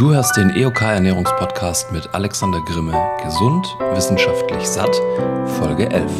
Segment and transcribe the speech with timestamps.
[0.00, 2.94] Du hörst den EOK Ernährungspodcast mit Alexander Grimme.
[3.22, 4.96] Gesund, wissenschaftlich satt,
[5.58, 6.10] Folge 11.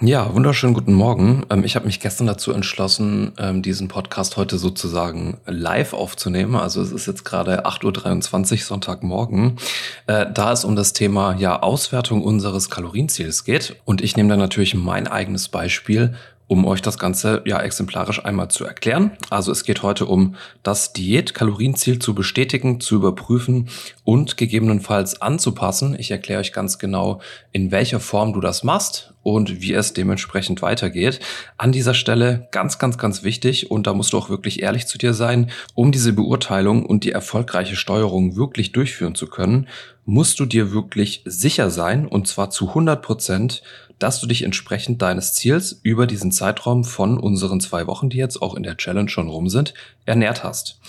[0.00, 1.44] Ja, wunderschönen guten Morgen.
[1.50, 6.56] Ähm, ich habe mich gestern dazu entschlossen, ähm, diesen Podcast heute sozusagen live aufzunehmen.
[6.56, 9.58] Also es ist jetzt gerade 8.23 Uhr Sonntagmorgen,
[10.06, 13.76] äh, da es um das Thema ja Auswertung unseres Kalorienziels geht.
[13.84, 16.14] Und ich nehme da natürlich mein eigenes Beispiel
[16.50, 19.12] um euch das Ganze ja exemplarisch einmal zu erklären.
[19.30, 20.34] Also es geht heute um
[20.64, 23.68] das Diät-Kalorienziel zu bestätigen, zu überprüfen
[24.02, 25.94] und gegebenenfalls anzupassen.
[25.96, 27.20] Ich erkläre euch ganz genau,
[27.52, 31.20] in welcher Form du das machst und wie es dementsprechend weitergeht.
[31.56, 34.98] An dieser Stelle ganz, ganz, ganz wichtig und da musst du auch wirklich ehrlich zu
[34.98, 39.68] dir sein, um diese Beurteilung und die erfolgreiche Steuerung wirklich durchführen zu können,
[40.04, 43.62] musst du dir wirklich sicher sein und zwar zu 100 Prozent,
[44.00, 48.42] dass du dich entsprechend deines Ziels über diesen Zeitraum von unseren zwei Wochen, die jetzt
[48.42, 49.74] auch in der Challenge schon rum sind,
[50.06, 50.80] ernährt hast.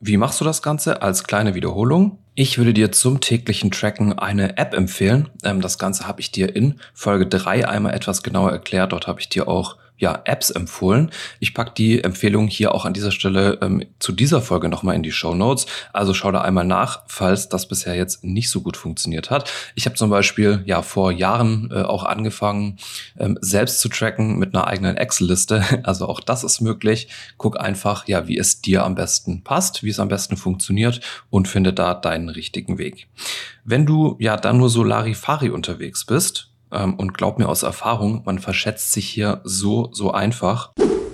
[0.00, 1.00] Wie machst du das Ganze?
[1.00, 2.18] Als kleine Wiederholung.
[2.34, 5.30] Ich würde dir zum täglichen Tracken eine App empfehlen.
[5.44, 8.92] Ähm, das Ganze habe ich dir in Folge drei einmal etwas genauer erklärt.
[8.92, 11.10] Dort habe ich dir auch ja, Apps empfohlen.
[11.40, 15.02] Ich pack die Empfehlung hier auch an dieser Stelle ähm, zu dieser Folge nochmal in
[15.02, 15.64] die Show Notes.
[15.94, 19.50] Also schau da einmal nach, falls das bisher jetzt nicht so gut funktioniert hat.
[19.74, 22.76] Ich habe zum Beispiel ja vor Jahren äh, auch angefangen,
[23.18, 25.64] ähm, selbst zu tracken mit einer eigenen Excel-Liste.
[25.84, 27.08] Also auch das ist möglich.
[27.36, 31.46] Guck einfach, ja, wie es dir am besten passt, wie es am besten funktioniert und
[31.46, 33.06] finde da deinen richtigen Weg.
[33.64, 38.38] Wenn du ja dann nur so Larifari unterwegs bist, und glaub mir aus Erfahrung, man
[38.38, 40.72] verschätzt sich hier so, so einfach.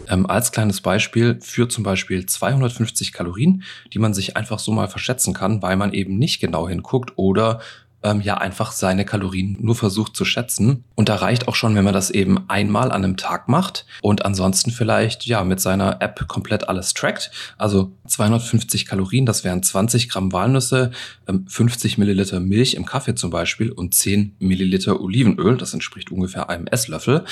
[0.08, 4.88] Ähm, als kleines Beispiel für zum Beispiel 250 Kalorien, die man sich einfach so mal
[4.88, 7.60] verschätzen kann, weil man eben nicht genau hinguckt oder
[8.02, 10.84] ähm, ja einfach seine Kalorien nur versucht zu schätzen.
[10.94, 14.24] Und da reicht auch schon, wenn man das eben einmal an einem Tag macht und
[14.24, 17.30] ansonsten vielleicht ja mit seiner App komplett alles trackt.
[17.58, 20.90] Also 250 Kalorien, das wären 20 Gramm Walnüsse,
[21.28, 25.56] ähm, 50 Milliliter Milch im Kaffee zum Beispiel und 10 Milliliter Olivenöl.
[25.56, 27.24] Das entspricht ungefähr einem Esslöffel.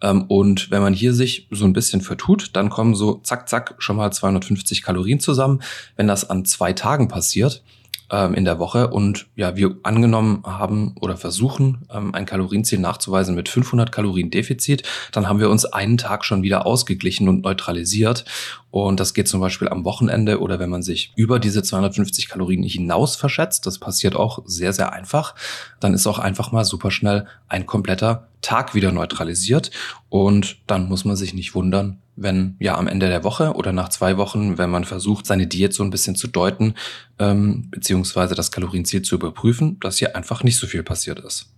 [0.00, 3.74] Ähm, und wenn man hier sich so ein bisschen vertut, dann kommen so zack, zack
[3.78, 5.62] schon mal 250 Kalorien zusammen.
[5.96, 7.62] Wenn das an zwei Tagen passiert,
[8.12, 8.88] ähm, in der Woche.
[8.88, 14.84] Und ja, wir angenommen haben oder versuchen, ähm, ein Kalorienziel nachzuweisen mit 500 Kalorien Defizit,
[15.10, 18.24] dann haben wir uns einen Tag schon wieder ausgeglichen und neutralisiert.
[18.70, 22.62] Und das geht zum Beispiel am Wochenende oder wenn man sich über diese 250 Kalorien
[22.62, 25.34] hinaus verschätzt, das passiert auch sehr, sehr einfach,
[25.80, 29.70] dann ist auch einfach mal super schnell ein kompletter Tag wieder neutralisiert
[30.08, 33.88] und dann muss man sich nicht wundern, wenn ja am Ende der Woche oder nach
[33.88, 36.74] zwei Wochen, wenn man versucht, seine Diät so ein bisschen zu deuten,
[37.18, 41.48] ähm, beziehungsweise das Kalorienziel zu überprüfen, dass hier einfach nicht so viel passiert ist.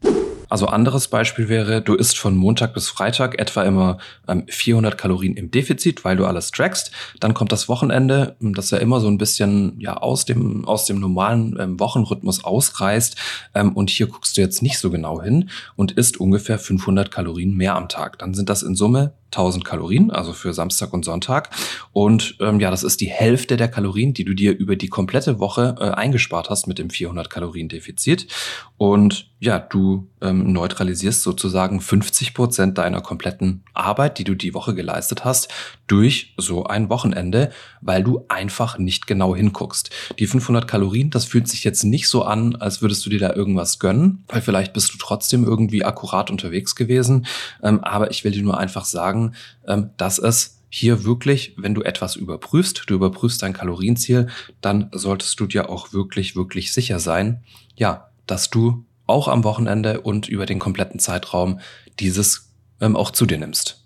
[0.49, 5.37] Also anderes Beispiel wäre, du isst von Montag bis Freitag etwa immer ähm, 400 Kalorien
[5.37, 6.91] im Defizit, weil du alles trackst.
[7.21, 10.87] Dann kommt das Wochenende, ähm, das ja immer so ein bisschen ja aus dem aus
[10.87, 13.17] dem normalen ähm, Wochenrhythmus ausreißt.
[13.55, 17.57] Ähm, und hier guckst du jetzt nicht so genau hin und isst ungefähr 500 Kalorien
[17.57, 18.19] mehr am Tag.
[18.19, 21.51] Dann sind das in Summe 1000 Kalorien, also für Samstag und Sonntag.
[21.93, 25.41] Und ähm, ja, das ist die Hälfte der Kalorien, die du dir über die komplette
[25.41, 28.29] Woche äh, eingespart hast mit dem 400 Kalorien Defizit.
[28.77, 34.75] Und ja, du ähm, neutralisierst sozusagen 50 Prozent deiner kompletten Arbeit, die du die Woche
[34.75, 35.53] geleistet hast,
[35.87, 37.51] durch so ein Wochenende,
[37.81, 39.91] weil du einfach nicht genau hinguckst.
[40.19, 43.35] Die 500 Kalorien, das fühlt sich jetzt nicht so an, als würdest du dir da
[43.35, 47.27] irgendwas gönnen, weil vielleicht bist du trotzdem irgendwie akkurat unterwegs gewesen.
[47.63, 49.35] Ähm, aber ich will dir nur einfach sagen,
[49.67, 54.29] ähm, dass es hier wirklich, wenn du etwas überprüfst, du überprüfst dein Kalorienziel,
[54.61, 57.45] dann solltest du dir auch wirklich, wirklich sicher sein,
[57.77, 61.61] ja, dass du auch am Wochenende und über den kompletten Zeitraum
[62.01, 63.85] dieses ähm, auch zu dir nimmst.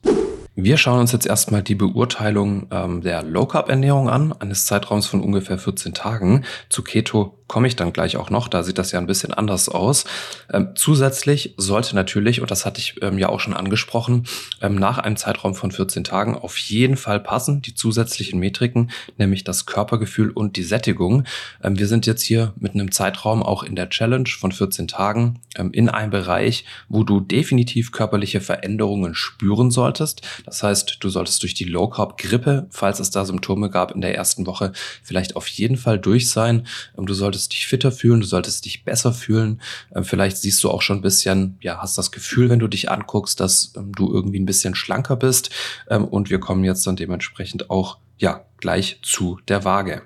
[0.60, 5.06] Wir schauen uns jetzt erstmal die Beurteilung ähm, der Low Carb Ernährung an, eines Zeitraums
[5.06, 6.44] von ungefähr 14 Tagen.
[6.68, 8.46] Zu Keto komme ich dann gleich auch noch.
[8.46, 10.04] Da sieht das ja ein bisschen anders aus.
[10.52, 14.26] Ähm, zusätzlich sollte natürlich, und das hatte ich ähm, ja auch schon angesprochen,
[14.60, 19.44] ähm, nach einem Zeitraum von 14 Tagen auf jeden Fall passen die zusätzlichen Metriken, nämlich
[19.44, 21.24] das Körpergefühl und die Sättigung.
[21.62, 25.40] Ähm, wir sind jetzt hier mit einem Zeitraum auch in der Challenge von 14 Tagen
[25.56, 30.22] ähm, in einem Bereich, wo du definitiv körperliche Veränderungen spüren solltest.
[30.48, 34.00] Das heißt, du solltest durch die Low Carb Grippe, falls es da Symptome gab in
[34.00, 34.72] der ersten Woche,
[35.02, 36.66] vielleicht auf jeden Fall durch sein.
[36.96, 39.60] Ähm, du solltest dich fitter fühlen, du solltest dich besser fühlen.
[39.94, 42.90] Ähm, vielleicht siehst du auch schon ein bisschen, ja, hast das Gefühl, wenn du dich
[42.90, 45.50] anguckst, dass ähm, du irgendwie ein bisschen schlanker bist.
[45.88, 50.02] Und wir kommen jetzt dann dementsprechend auch, ja, gleich zu der Waage.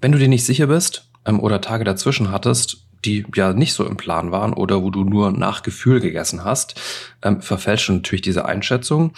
[0.00, 3.96] Wenn du dir nicht sicher bist oder Tage dazwischen hattest, die ja nicht so im
[3.96, 6.80] Plan waren oder wo du nur nach Gefühl gegessen hast,
[7.22, 9.12] ähm, verfälschen natürlich diese Einschätzung.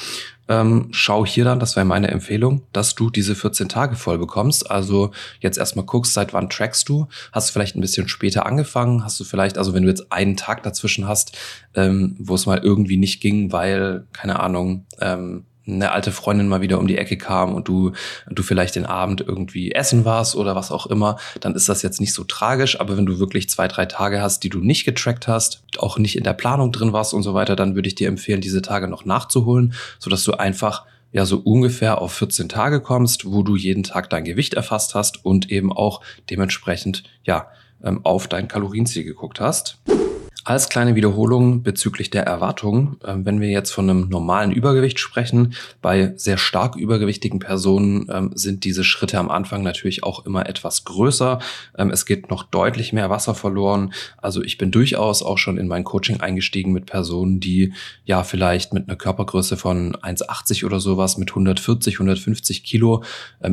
[0.47, 4.71] Ähm, schau hier dann, das wäre meine Empfehlung, dass du diese 14 Tage voll bekommst.
[4.71, 5.11] Also
[5.41, 7.09] jetzt erstmal guckst, seit wann trackst du?
[7.33, 9.05] Hast du vielleicht ein bisschen später angefangen?
[9.05, 11.37] Hast du vielleicht, also wenn du jetzt einen Tag dazwischen hast,
[11.75, 16.61] ähm, wo es mal irgendwie nicht ging, weil, keine Ahnung, ähm, eine alte Freundin mal
[16.61, 17.93] wieder um die Ecke kam und du,
[18.31, 22.01] du vielleicht den Abend irgendwie essen warst oder was auch immer, dann ist das jetzt
[22.01, 22.81] nicht so tragisch.
[22.81, 26.17] Aber wenn du wirklich zwei, drei Tage hast, die du nicht getrackt hast, auch nicht
[26.17, 28.89] in der Planung drin warst und so weiter, dann würde ich dir empfehlen, diese Tage
[28.89, 33.85] noch nachzuholen, sodass du einfach ja so ungefähr auf 14 Tage kommst, wo du jeden
[33.85, 37.49] Tag dein Gewicht erfasst hast und eben auch dementsprechend ja
[37.83, 39.79] ähm, auf dein Kalorienziel geguckt hast.
[40.47, 45.55] Als kleine Wiederholung bezüglich der Erwartungen, ähm, wenn wir jetzt von einem normalen Übergewicht sprechen,
[45.81, 50.85] bei sehr stark übergewichtigen Personen ähm, sind diese Schritte am Anfang natürlich auch immer etwas
[50.85, 51.39] größer.
[51.79, 53.95] Ähm, es geht noch deutlich mehr Wasser verloren.
[54.19, 57.73] Also ich bin durchaus auch schon in mein Coaching eingestiegen mit Personen, die
[58.05, 63.03] ja vielleicht mit einer Körpergröße von 1,80 oder sowas mit 140, 150 Kilo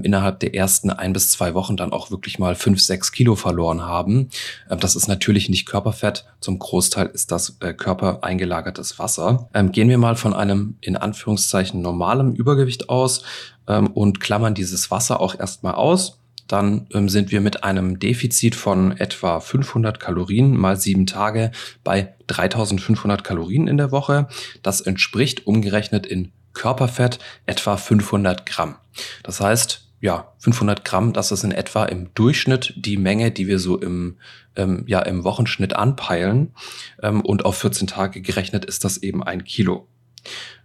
[0.03, 3.81] innerhalb der ersten ein bis zwei Wochen dann auch wirklich mal 5, 6 Kilo verloren
[3.81, 4.29] haben.
[4.67, 9.47] das ist natürlich nicht Körperfett zum Großteil Großteil ist das äh, Körper eingelagertes Wasser.
[9.53, 13.21] Ähm, gehen wir mal von einem in Anführungszeichen normalem Übergewicht aus
[13.67, 16.17] ähm, und klammern dieses Wasser auch erstmal aus.
[16.47, 21.51] Dann ähm, sind wir mit einem Defizit von etwa 500 Kalorien mal sieben Tage
[21.83, 24.27] bei 3500 Kalorien in der Woche.
[24.63, 28.77] Das entspricht umgerechnet in Körperfett etwa 500 Gramm.
[29.21, 33.59] Das heißt, ja, 500 Gramm, das ist in etwa im Durchschnitt die Menge, die wir
[33.59, 34.17] so im,
[34.55, 36.53] ähm, ja, im Wochenschnitt anpeilen.
[37.01, 39.87] Ähm, und auf 14 Tage gerechnet ist das eben ein Kilo.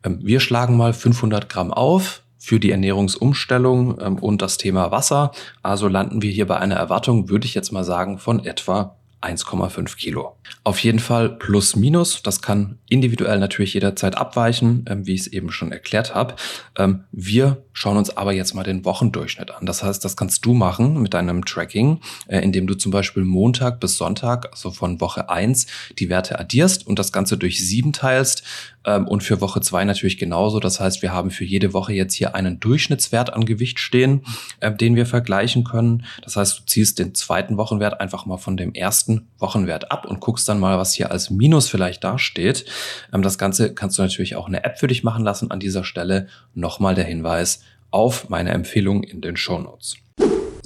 [0.03, 5.33] Ähm, wir schlagen mal 500 Gramm auf für die Ernährungsumstellung ähm, und das Thema Wasser.
[5.63, 8.97] Also landen wir hier bei einer Erwartung, würde ich jetzt mal sagen, von etwa
[9.27, 10.37] 1,5 Kilo.
[10.65, 12.23] Auf jeden Fall plus minus.
[12.23, 16.37] Das kann individuell natürlich jederzeit abweichen, ähm, wie ich es eben schon erklärt habe.
[16.77, 19.67] Ähm, wir schauen uns aber jetzt mal den Wochendurchschnitt an.
[19.67, 23.81] Das heißt, das kannst du machen mit deinem Tracking, äh, indem du zum Beispiel Montag
[23.81, 25.67] bis Sonntag, also von Woche 1,
[25.99, 28.45] die Werte addierst und das Ganze durch sieben teilst.
[28.87, 30.61] Ähm, und für Woche 2 natürlich genauso.
[30.61, 34.23] Das heißt, wir haben für jede Woche jetzt hier einen Durchschnittswert an Gewicht stehen,
[34.61, 36.05] äh, den wir vergleichen können.
[36.23, 40.21] Das heißt, du ziehst den zweiten Wochenwert einfach mal von dem ersten Wochenwert ab und
[40.21, 42.65] guckst dann mal, was hier als Minus vielleicht dasteht.
[43.13, 45.51] Ähm, das Ganze kannst du natürlich auch eine App für dich machen lassen.
[45.51, 47.61] An dieser Stelle nochmal der Hinweis
[47.91, 49.97] auf meine Empfehlung in den Show Notes.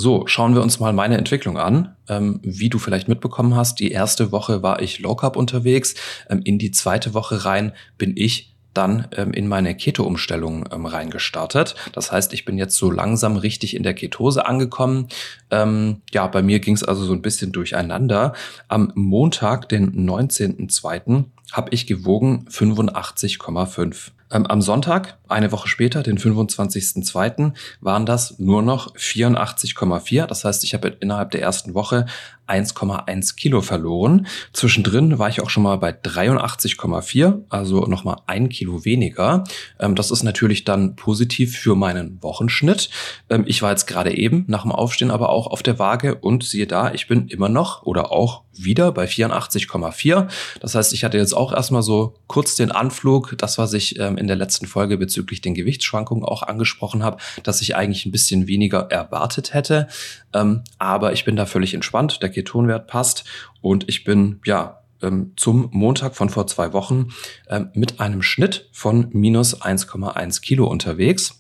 [0.00, 1.94] So, schauen wir uns mal meine Entwicklung an.
[2.08, 5.94] Ähm, wie du vielleicht mitbekommen hast, die erste Woche war ich Low Carb unterwegs.
[6.30, 11.74] Ähm, in die zweite Woche rein bin ich dann ähm, in meine Keto-Umstellung ähm, reingestartet.
[11.92, 15.08] Das heißt, ich bin jetzt so langsam richtig in der Ketose angekommen.
[15.50, 18.32] Ähm, ja, bei mir ging es also so ein bisschen durcheinander.
[18.68, 24.12] Am Montag, den 19.02., habe ich gewogen 85,5.
[24.32, 30.26] Ähm, am Sonntag, eine Woche später, den 25.02., waren das nur noch 84,4.
[30.26, 32.06] Das heißt, ich habe innerhalb der ersten Woche
[32.46, 34.26] 1,1 Kilo verloren.
[34.52, 39.44] Zwischendrin war ich auch schon mal bei 83,4, also nochmal ein Kilo weniger.
[39.78, 42.90] Ähm, das ist natürlich dann positiv für meinen Wochenschnitt.
[43.28, 46.44] Ähm, ich war jetzt gerade eben nach dem Aufstehen aber auch auf der Waage und
[46.44, 50.28] siehe da, ich bin immer noch oder auch wieder bei 84,4.
[50.60, 54.18] Das heißt, ich hatte jetzt auch erstmal so kurz den Anflug, das, was ich ähm,
[54.18, 58.46] in der letzten Folge bezüglich den Gewichtsschwankungen auch angesprochen habe, dass ich eigentlich ein bisschen
[58.46, 59.88] weniger erwartet hätte.
[60.34, 62.22] Ähm, aber ich bin da völlig entspannt.
[62.22, 63.24] Der Ketonwert passt
[63.60, 67.08] und ich bin, ja, ähm, zum Montag von vor zwei Wochen
[67.48, 71.39] ähm, mit einem Schnitt von minus 1,1 Kilo unterwegs.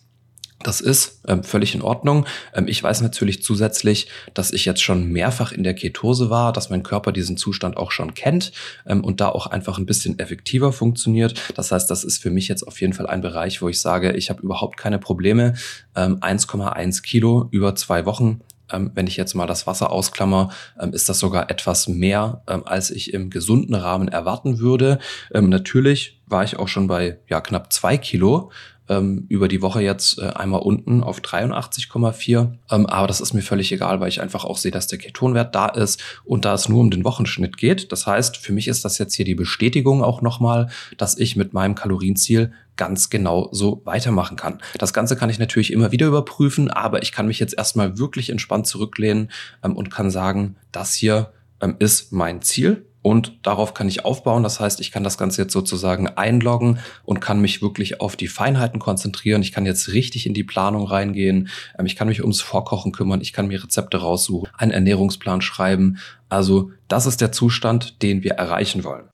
[0.62, 2.26] Das ist ähm, völlig in Ordnung.
[2.54, 6.68] Ähm, ich weiß natürlich zusätzlich, dass ich jetzt schon mehrfach in der Ketose war, dass
[6.68, 8.52] mein Körper diesen Zustand auch schon kennt
[8.86, 11.40] ähm, und da auch einfach ein bisschen effektiver funktioniert.
[11.54, 14.12] Das heißt, das ist für mich jetzt auf jeden Fall ein Bereich, wo ich sage,
[14.12, 15.54] ich habe überhaupt keine Probleme.
[15.94, 18.40] 1,1 ähm, Kilo über zwei Wochen
[18.72, 22.90] ähm, wenn ich jetzt mal das Wasser ausklammer, ähm, ist das sogar etwas mehr, als
[22.90, 25.00] ich im gesunden Rahmen erwarten würde.
[25.32, 28.50] Natürlich war ich auch schon bei ja, knapp zwei Kilo
[28.90, 32.52] ähm, über die Woche jetzt äh, einmal unten auf 83,4.
[32.70, 35.54] Ähm, aber das ist mir völlig egal, weil ich einfach auch sehe, dass der Ketonwert
[35.54, 37.92] da ist und da es nur um den Wochenschnitt geht.
[37.92, 41.54] Das heißt, für mich ist das jetzt hier die Bestätigung auch nochmal, dass ich mit
[41.54, 44.58] meinem Kalorienziel ganz genau so weitermachen kann.
[44.78, 48.30] Das Ganze kann ich natürlich immer wieder überprüfen, aber ich kann mich jetzt erstmal wirklich
[48.30, 49.30] entspannt zurücklehnen
[49.62, 54.42] ähm, und kann sagen, das hier ähm, ist mein Ziel und darauf kann ich aufbauen.
[54.42, 58.28] Das heißt, ich kann das Ganze jetzt sozusagen einloggen und kann mich wirklich auf die
[58.28, 59.42] Feinheiten konzentrieren.
[59.42, 61.48] Ich kann jetzt richtig in die Planung reingehen.
[61.78, 63.20] Ähm, ich kann mich ums Vorkochen kümmern.
[63.20, 65.98] Ich kann mir Rezepte raussuchen, einen Ernährungsplan schreiben.
[66.28, 69.04] Also das ist der Zustand, den wir erreichen wollen.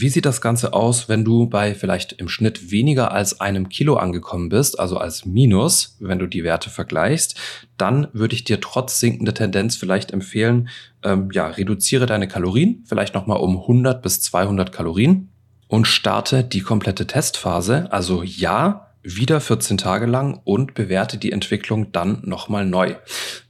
[0.00, 3.96] Wie sieht das Ganze aus, wenn du bei vielleicht im Schnitt weniger als einem Kilo
[3.96, 7.38] angekommen bist, also als Minus, wenn du die Werte vergleichst?
[7.76, 10.70] Dann würde ich dir trotz sinkender Tendenz vielleicht empfehlen,
[11.02, 15.28] ähm, ja, reduziere deine Kalorien, vielleicht nochmal um 100 bis 200 Kalorien
[15.68, 17.92] und starte die komplette Testphase.
[17.92, 22.94] Also ja, wieder 14 Tage lang und bewerte die Entwicklung dann nochmal neu.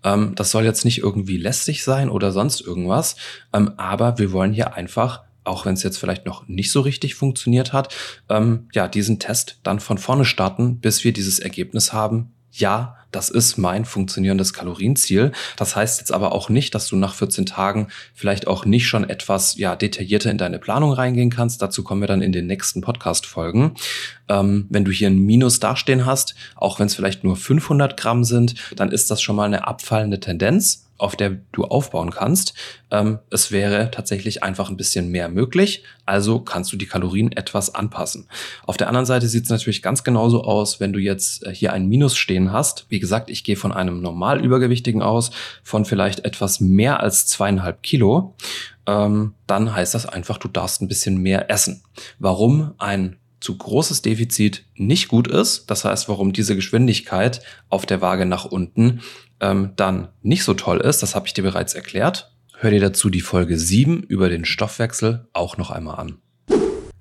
[0.02, 3.14] Ähm, das soll jetzt nicht irgendwie lästig sein oder sonst irgendwas,
[3.52, 7.14] ähm, aber wir wollen hier einfach auch wenn es jetzt vielleicht noch nicht so richtig
[7.14, 7.94] funktioniert hat,
[8.28, 12.32] ähm, ja, diesen Test dann von vorne starten, bis wir dieses Ergebnis haben.
[12.52, 15.32] Ja, das ist mein funktionierendes Kalorienziel.
[15.56, 19.08] Das heißt jetzt aber auch nicht, dass du nach 14 Tagen vielleicht auch nicht schon
[19.08, 21.60] etwas ja, detaillierter in deine Planung reingehen kannst.
[21.62, 23.74] Dazu kommen wir dann in den nächsten Podcast-Folgen.
[24.28, 28.24] Ähm, wenn du hier ein Minus dastehen hast, auch wenn es vielleicht nur 500 Gramm
[28.24, 32.54] sind, dann ist das schon mal eine abfallende Tendenz auf der du aufbauen kannst.
[32.90, 37.74] Ähm, es wäre tatsächlich einfach ein bisschen mehr möglich, also kannst du die Kalorien etwas
[37.74, 38.28] anpassen.
[38.66, 41.72] Auf der anderen Seite sieht es natürlich ganz genauso aus, wenn du jetzt äh, hier
[41.72, 42.86] ein Minus stehen hast.
[42.88, 45.30] Wie gesagt, ich gehe von einem normal übergewichtigen aus,
[45.62, 48.34] von vielleicht etwas mehr als zweieinhalb Kilo.
[48.86, 51.82] Ähm, dann heißt das einfach, du darfst ein bisschen mehr essen.
[52.18, 55.70] Warum ein zu großes Defizit nicht gut ist.
[55.70, 59.00] Das heißt, warum diese Geschwindigkeit auf der Waage nach unten
[59.40, 62.36] ähm, dann nicht so toll ist, das habe ich dir bereits erklärt.
[62.58, 66.18] Hör dir dazu die Folge 7 über den Stoffwechsel auch noch einmal an.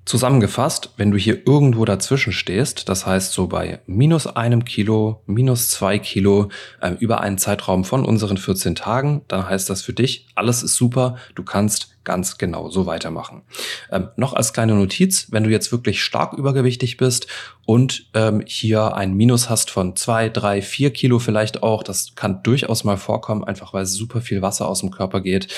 [0.06, 5.68] Zusammengefasst, wenn du hier irgendwo dazwischen stehst, das heißt so bei minus einem Kilo, minus
[5.68, 6.48] zwei Kilo
[6.80, 10.76] äh, über einen Zeitraum von unseren 14 Tagen, dann heißt das für dich, alles ist
[10.76, 13.42] super, du kannst ganz genau so weitermachen.
[13.92, 17.26] Ähm, noch als kleine Notiz, wenn du jetzt wirklich stark übergewichtig bist
[17.66, 22.42] und ähm, hier ein Minus hast von zwei, drei, vier Kilo vielleicht auch, das kann
[22.42, 25.48] durchaus mal vorkommen, einfach weil super viel Wasser aus dem Körper geht,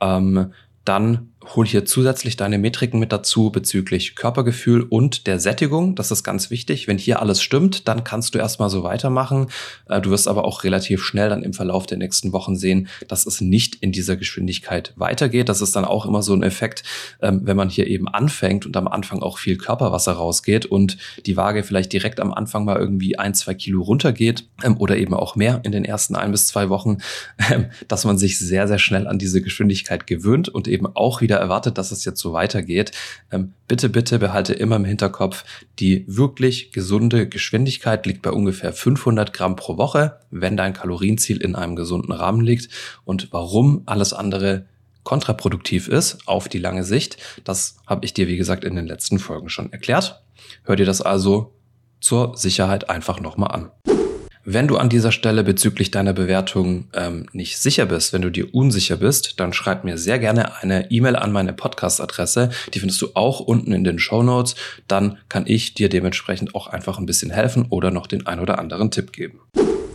[0.00, 0.52] ähm,
[0.84, 5.94] dann hol hier zusätzlich deine Metriken mit dazu bezüglich Körpergefühl und der Sättigung.
[5.94, 6.88] Das ist ganz wichtig.
[6.88, 9.48] Wenn hier alles stimmt, dann kannst du erstmal so weitermachen.
[9.88, 13.26] Äh, du wirst aber auch relativ schnell dann im Verlauf der nächsten Wochen sehen, dass
[13.26, 15.48] es nicht in dieser Geschwindigkeit weitergeht.
[15.48, 16.82] Das ist dann auch immer so ein Effekt,
[17.20, 20.96] ähm, wenn man hier eben anfängt und am Anfang auch viel Körperwasser rausgeht und
[21.26, 25.14] die Waage vielleicht direkt am Anfang mal irgendwie ein, zwei Kilo runtergeht ähm, oder eben
[25.14, 26.98] auch mehr in den ersten ein bis zwei Wochen,
[27.50, 31.31] ähm, dass man sich sehr, sehr schnell an diese Geschwindigkeit gewöhnt und eben auch wieder
[31.32, 32.92] wieder erwartet, dass es jetzt so weitergeht.
[33.30, 35.44] Ähm, bitte, bitte behalte immer im Hinterkopf,
[35.78, 41.56] die wirklich gesunde Geschwindigkeit liegt bei ungefähr 500 Gramm pro Woche, wenn dein Kalorienziel in
[41.56, 42.68] einem gesunden Rahmen liegt.
[43.04, 44.66] Und warum alles andere
[45.04, 49.18] kontraproduktiv ist auf die lange Sicht, das habe ich dir, wie gesagt, in den letzten
[49.18, 50.22] Folgen schon erklärt.
[50.64, 51.54] Hör dir das also
[52.00, 54.01] zur Sicherheit einfach nochmal an.
[54.44, 58.52] Wenn du an dieser Stelle bezüglich deiner Bewertung ähm, nicht sicher bist, wenn du dir
[58.52, 62.50] unsicher bist, dann schreib mir sehr gerne eine E-Mail an meine Podcast-Adresse.
[62.74, 64.56] Die findest du auch unten in den Show Notes.
[64.88, 68.58] Dann kann ich dir dementsprechend auch einfach ein bisschen helfen oder noch den ein oder
[68.58, 69.38] anderen Tipp geben.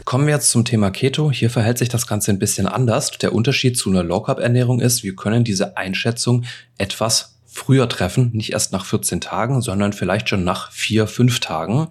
[0.05, 1.29] Kommen wir jetzt zum Thema Keto.
[1.29, 3.11] Hier verhält sich das Ganze ein bisschen anders.
[3.17, 6.45] Der Unterschied zu einer Low-Carb-Ernährung ist, wir können diese Einschätzung
[6.77, 11.87] etwas früher treffen, nicht erst nach 14 Tagen, sondern vielleicht schon nach vier, fünf Tagen.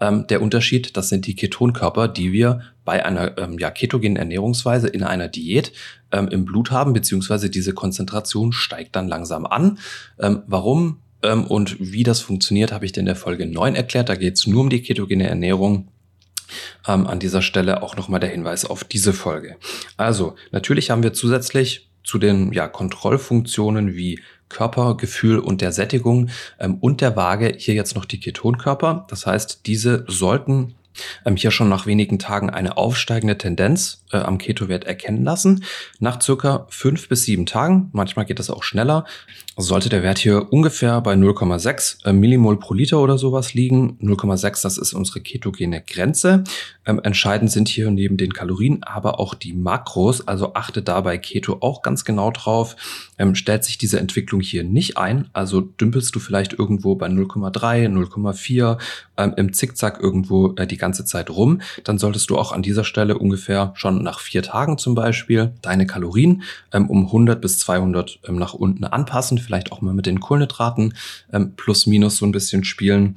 [0.00, 4.86] Ähm, der Unterschied, das sind die Ketonkörper, die wir bei einer ähm, ja, ketogenen Ernährungsweise
[4.88, 5.72] in einer Diät
[6.12, 9.78] ähm, im Blut haben, beziehungsweise diese Konzentration steigt dann langsam an.
[10.20, 14.08] Ähm, warum ähm, und wie das funktioniert, habe ich dir in der Folge 9 erklärt.
[14.08, 15.88] Da geht es nur um die ketogene Ernährung.
[16.86, 19.56] Ähm, an dieser Stelle auch nochmal der Hinweis auf diese Folge.
[19.98, 26.78] Also, natürlich haben wir zusätzlich zu den ja, Kontrollfunktionen wie Körpergefühl und der Sättigung ähm,
[26.80, 29.06] und der Waage hier jetzt noch die Ketonkörper.
[29.08, 30.74] Das heißt, diese sollten
[31.24, 35.64] ähm, hier schon nach wenigen Tagen eine aufsteigende Tendenz äh, am Ketowert erkennen lassen.
[36.00, 39.04] Nach circa fünf bis sieben Tagen, manchmal geht das auch schneller,
[39.56, 43.98] sollte der Wert hier ungefähr bei 0,6 äh, Millimol pro Liter oder sowas liegen.
[44.00, 46.44] 0,6, das ist unsere ketogene Grenze.
[46.86, 51.58] Ähm, entscheidend sind hier neben den Kalorien aber auch die Makros, also achte dabei Keto
[51.60, 52.76] auch ganz genau drauf.
[53.18, 57.88] Ähm, stellt sich diese Entwicklung hier nicht ein, also dümpelst du vielleicht irgendwo bei 0,3,
[57.88, 58.78] 0,4
[59.16, 62.84] ähm, im Zickzack irgendwo äh, die ganze Zeit rum, dann solltest du auch an dieser
[62.84, 66.42] Stelle ungefähr schon nach vier Tagen zum Beispiel deine Kalorien
[66.72, 70.94] ähm, um 100 bis 200 ähm, nach unten anpassen, vielleicht auch mal mit den Kohlenhydraten
[71.32, 73.16] ähm, plus minus so ein bisschen spielen.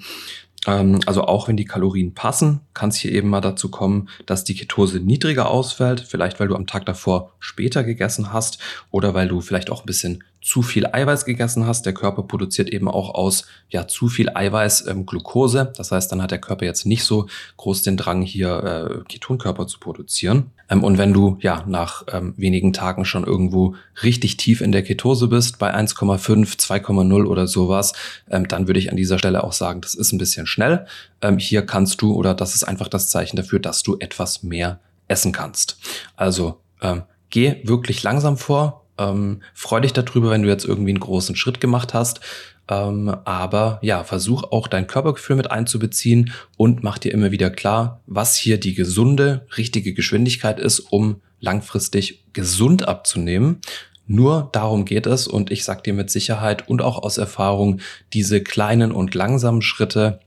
[0.67, 4.43] Ähm, also auch wenn die Kalorien passen, kann es hier eben mal dazu kommen, dass
[4.43, 8.59] die Ketose niedriger ausfällt, vielleicht weil du am Tag davor später gegessen hast
[8.91, 11.85] oder weil du vielleicht auch ein bisschen zu viel Eiweiß gegessen hast.
[11.85, 15.71] Der Körper produziert eben auch aus ja zu viel Eiweiß ähm, Glucose.
[15.77, 19.67] Das heißt, dann hat der Körper jetzt nicht so groß den Drang, hier äh, Ketonkörper
[19.67, 20.51] zu produzieren.
[20.69, 24.83] Ähm, und wenn du ja nach ähm, wenigen Tagen schon irgendwo richtig tief in der
[24.83, 27.93] Ketose bist, bei 1,5, 2,0 oder sowas,
[28.29, 30.87] ähm, dann würde ich an dieser Stelle auch sagen, das ist ein bisschen schnell.
[31.21, 34.79] Ähm, hier kannst du oder das ist einfach das Zeichen dafür, dass du etwas mehr
[35.07, 35.77] essen kannst.
[36.15, 38.80] Also ähm, geh wirklich langsam vor.
[39.01, 42.21] Ähm, freu dich darüber, wenn du jetzt irgendwie einen großen Schritt gemacht hast.
[42.69, 48.01] Ähm, aber ja, versuch auch dein Körpergefühl mit einzubeziehen und mach dir immer wieder klar,
[48.05, 53.59] was hier die gesunde, richtige Geschwindigkeit ist, um langfristig gesund abzunehmen.
[54.07, 57.79] Nur darum geht es und ich sag dir mit Sicherheit und auch aus Erfahrung,
[58.13, 60.19] diese kleinen und langsamen Schritte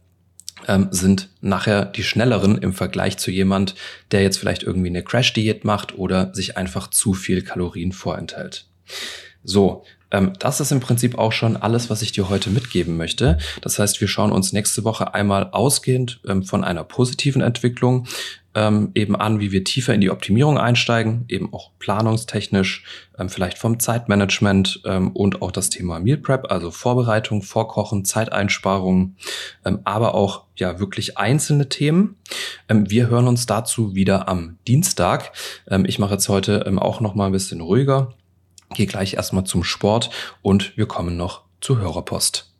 [0.66, 3.74] ähm, sind nachher die schnelleren im Vergleich zu jemand,
[4.10, 8.66] der jetzt vielleicht irgendwie eine Crash-Diät macht oder sich einfach zu viel Kalorien vorenthält.
[9.42, 13.38] So, ähm, das ist im Prinzip auch schon alles, was ich dir heute mitgeben möchte.
[13.60, 18.06] Das heißt, wir schauen uns nächste Woche einmal ausgehend ähm, von einer positiven Entwicklung
[18.54, 22.84] ähm, eben an, wie wir tiefer in die Optimierung einsteigen, eben auch planungstechnisch,
[23.18, 29.16] ähm, vielleicht vom Zeitmanagement ähm, und auch das Thema Meal Prep, also Vorbereitung, Vorkochen, Zeiteinsparung,
[29.64, 32.16] ähm, aber auch ja wirklich einzelne Themen.
[32.68, 35.32] Ähm, wir hören uns dazu wieder am Dienstag.
[35.68, 38.14] Ähm, ich mache jetzt heute auch noch mal ein bisschen ruhiger,
[38.74, 40.10] gehe gleich erstmal zum Sport
[40.42, 42.53] und wir kommen noch zur Hörerpost.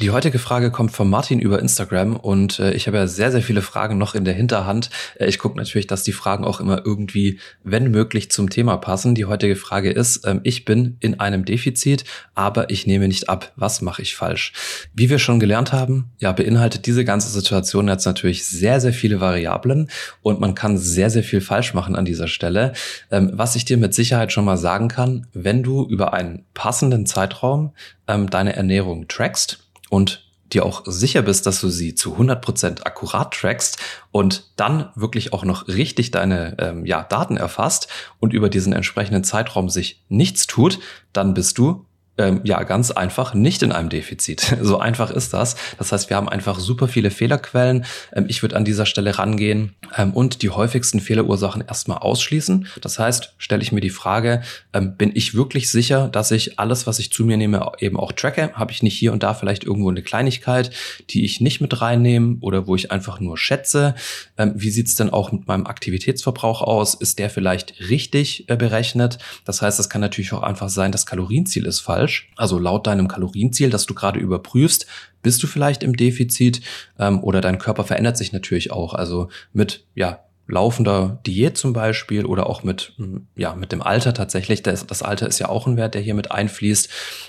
[0.00, 3.42] Die heutige Frage kommt von Martin über Instagram und äh, ich habe ja sehr, sehr
[3.42, 4.88] viele Fragen noch in der Hinterhand.
[5.16, 9.14] Äh, ich gucke natürlich, dass die Fragen auch immer irgendwie, wenn möglich, zum Thema passen.
[9.14, 12.04] Die heutige Frage ist, ähm, ich bin in einem Defizit,
[12.34, 13.52] aber ich nehme nicht ab.
[13.56, 14.54] Was mache ich falsch?
[14.94, 19.20] Wie wir schon gelernt haben, ja, beinhaltet diese ganze Situation jetzt natürlich sehr, sehr viele
[19.20, 19.90] Variablen
[20.22, 22.72] und man kann sehr, sehr viel falsch machen an dieser Stelle.
[23.10, 27.04] Ähm, was ich dir mit Sicherheit schon mal sagen kann, wenn du über einen passenden
[27.04, 27.74] Zeitraum
[28.08, 33.32] ähm, deine Ernährung trackst, und dir auch sicher bist, dass du sie zu 100% akkurat
[33.32, 33.78] trackst
[34.10, 39.22] und dann wirklich auch noch richtig deine ähm, ja, Daten erfasst und über diesen entsprechenden
[39.22, 40.80] Zeitraum sich nichts tut,
[41.12, 41.86] dann bist du
[42.20, 44.56] ähm, ja ganz einfach nicht in einem Defizit.
[44.70, 45.56] So einfach ist das.
[45.78, 47.86] Das heißt, wir haben einfach super viele Fehlerquellen.
[48.12, 52.68] Ähm, ich würde an dieser Stelle rangehen ähm, und die häufigsten Fehlerursachen erstmal ausschließen.
[52.82, 54.42] Das heißt, stelle ich mir die Frage,
[54.74, 58.12] ähm, bin ich wirklich sicher, dass ich alles, was ich zu mir nehme, eben auch
[58.12, 58.52] tracke?
[58.52, 60.70] Habe ich nicht hier und da vielleicht irgendwo eine Kleinigkeit,
[61.08, 63.94] die ich nicht mit reinnehme oder wo ich einfach nur schätze?
[64.36, 66.94] Ähm, wie sieht's denn auch mit meinem Aktivitätsverbrauch aus?
[66.94, 69.18] Ist der vielleicht richtig äh, berechnet?
[69.44, 72.30] Das heißt, es kann natürlich auch einfach sein, das Kalorienziel ist falsch falsch.
[72.36, 74.86] Also laut deinem Kalorienziel, das du gerade überprüfst,
[75.22, 76.60] bist du vielleicht im Defizit
[76.98, 78.94] ähm, oder dein Körper verändert sich natürlich auch.
[78.94, 84.12] Also mit ja laufender Diät zum Beispiel oder auch mit, hm, ja, mit dem Alter
[84.14, 86.88] tatsächlich, das, das Alter ist ja auch ein Wert, der hier mit einfließt,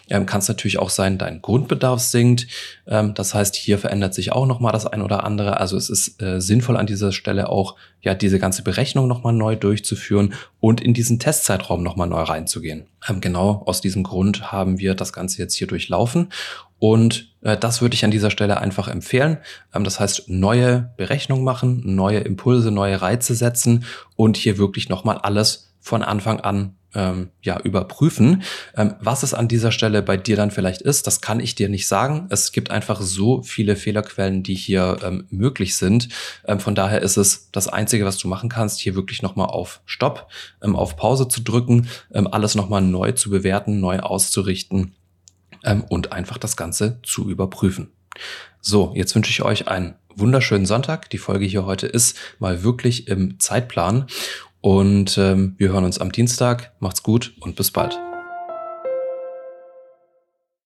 [0.09, 2.47] ähm, kann es natürlich auch sein, dein Grundbedarf sinkt.
[2.87, 5.59] Ähm, das heißt, hier verändert sich auch nochmal das ein oder andere.
[5.59, 9.55] Also es ist äh, sinnvoll an dieser Stelle auch, ja, diese ganze Berechnung nochmal neu
[9.55, 12.87] durchzuführen und in diesen Testzeitraum nochmal neu reinzugehen.
[13.07, 16.29] Ähm, genau aus diesem Grund haben wir das Ganze jetzt hier durchlaufen
[16.81, 19.37] und äh, das würde ich an dieser Stelle einfach empfehlen.
[19.71, 25.19] Ähm, das heißt, neue Berechnungen machen, neue Impulse, neue Reize setzen und hier wirklich nochmal
[25.19, 28.41] alles von Anfang an ähm, ja, überprüfen.
[28.75, 31.69] Ähm, was es an dieser Stelle bei dir dann vielleicht ist, das kann ich dir
[31.69, 32.25] nicht sagen.
[32.31, 36.09] Es gibt einfach so viele Fehlerquellen, die hier ähm, möglich sind.
[36.47, 39.81] Ähm, von daher ist es das Einzige, was du machen kannst, hier wirklich nochmal auf
[39.85, 40.29] Stopp,
[40.63, 44.95] ähm, auf Pause zu drücken, ähm, alles nochmal neu zu bewerten, neu auszurichten
[45.63, 47.91] ähm, und einfach das Ganze zu überprüfen.
[48.59, 51.09] So, jetzt wünsche ich euch einen wunderschönen Sonntag.
[51.09, 54.05] Die Folge hier heute ist mal wirklich im Zeitplan
[54.61, 56.71] und ähm, wir hören uns am Dienstag.
[56.79, 57.99] Macht's gut und bis bald.